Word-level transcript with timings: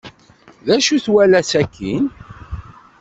D 0.65 0.67
acu 0.75 0.91
ay 0.95 1.01
twala 1.05 1.41
sakkin? 1.51 2.05